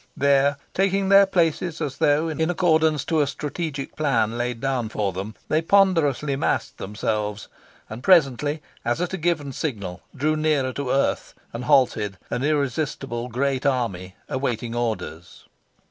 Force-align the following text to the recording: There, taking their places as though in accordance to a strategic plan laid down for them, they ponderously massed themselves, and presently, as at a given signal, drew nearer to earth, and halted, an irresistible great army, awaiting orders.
There, 0.17 0.57
taking 0.73 1.09
their 1.09 1.27
places 1.27 1.79
as 1.79 1.97
though 1.99 2.27
in 2.27 2.49
accordance 2.49 3.05
to 3.05 3.21
a 3.21 3.27
strategic 3.27 3.95
plan 3.95 4.35
laid 4.35 4.59
down 4.59 4.89
for 4.89 5.13
them, 5.13 5.35
they 5.47 5.61
ponderously 5.61 6.35
massed 6.35 6.79
themselves, 6.79 7.47
and 7.87 8.01
presently, 8.01 8.63
as 8.83 8.99
at 8.99 9.13
a 9.13 9.17
given 9.19 9.51
signal, 9.53 10.01
drew 10.15 10.35
nearer 10.35 10.73
to 10.73 10.89
earth, 10.89 11.35
and 11.53 11.65
halted, 11.65 12.17
an 12.31 12.43
irresistible 12.43 13.27
great 13.29 13.63
army, 13.63 14.15
awaiting 14.27 14.73
orders. 14.73 15.45